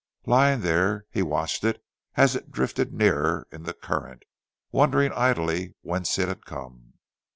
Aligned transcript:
Lying 0.25 0.61
there 0.61 1.05
he 1.11 1.21
watched 1.21 1.63
it 1.63 1.83
as 2.15 2.35
it 2.35 2.49
drifted 2.51 2.91
nearer 2.91 3.45
in 3.51 3.65
the 3.65 3.73
current, 3.75 4.23
wondering 4.71 5.11
idly 5.11 5.75
whence 5.83 6.17
it 6.17 6.27
had 6.27 6.43
come. 6.43 6.93